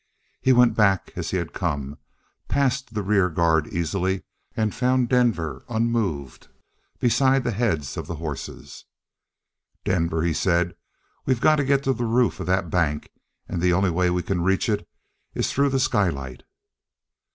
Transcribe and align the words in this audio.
He 0.41 0.51
went 0.51 0.73
back 0.75 1.11
as 1.15 1.29
he 1.29 1.37
had 1.37 1.53
come, 1.53 1.99
passed 2.47 2.95
the 2.95 3.03
rear 3.03 3.29
guard 3.29 3.67
easily, 3.67 4.23
and 4.57 4.73
found 4.73 5.09
Denver 5.09 5.63
unmoved 5.69 6.47
beside 6.97 7.43
the 7.43 7.51
heads 7.51 7.95
Of 7.97 8.07
the 8.07 8.15
horses. 8.15 8.85
"Denver," 9.85 10.23
he 10.23 10.33
said, 10.33 10.75
"we've 11.27 11.39
got 11.39 11.57
to 11.57 11.63
get 11.63 11.83
to 11.83 11.93
the 11.93 12.05
roof 12.05 12.39
of 12.39 12.47
that 12.47 12.71
bank, 12.71 13.11
and 13.47 13.61
the 13.61 13.73
only 13.73 13.91
way 13.91 14.09
we 14.09 14.23
can 14.23 14.41
reach 14.41 14.69
it 14.69 14.89
is 15.35 15.51
through 15.53 15.69
the 15.69 15.79
skylight." 15.79 16.45